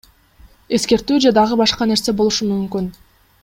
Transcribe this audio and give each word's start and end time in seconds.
Эскертүү 0.77 1.19
же 1.27 1.33
дагы 1.39 1.59
башка 1.61 1.89
нерсе 1.93 2.17
болушу 2.23 2.49
мүмкүн. 2.55 2.93